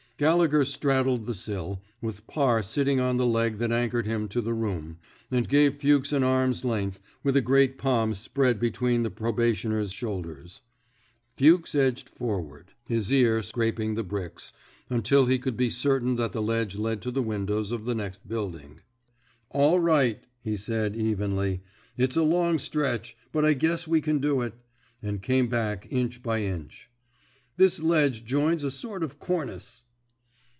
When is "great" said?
7.41-7.79